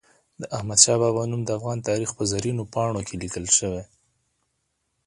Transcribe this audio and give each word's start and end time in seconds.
د 0.41 0.43
احمد 0.57 0.79
شاه 0.83 0.97
بابا 1.01 1.23
نوم 1.31 1.41
د 1.45 1.49
افغان 1.57 1.77
تاریخ 1.89 2.09
په 2.17 2.23
زرینو 2.31 2.63
پاڼو 2.73 3.01
کې 3.07 3.15
لیکل 3.23 3.45
سوی. 3.57 3.83